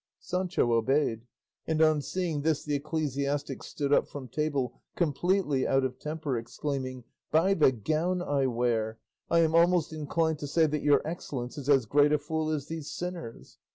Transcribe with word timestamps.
Sancho 0.19 0.73
obeyed, 0.73 1.27
and 1.67 1.79
on 1.79 2.01
seeing 2.01 2.41
this 2.41 2.63
the 2.63 2.73
ecclesiastic 2.73 3.61
stood 3.61 3.93
up 3.93 4.07
from 4.07 4.27
table 4.27 4.81
completely 4.95 5.67
out 5.67 5.83
of 5.85 5.99
temper, 5.99 6.39
exclaiming, 6.39 7.03
"By 7.31 7.53
the 7.53 7.71
gown 7.71 8.19
I 8.19 8.47
wear, 8.47 8.97
I 9.29 9.41
am 9.41 9.53
almost 9.53 9.93
inclined 9.93 10.39
to 10.39 10.47
say 10.47 10.65
that 10.65 10.81
your 10.81 11.05
excellence 11.05 11.55
is 11.59 11.69
as 11.69 11.85
great 11.85 12.11
a 12.11 12.17
fool 12.17 12.49
as 12.49 12.65
these 12.65 12.89
sinners. 12.89 13.59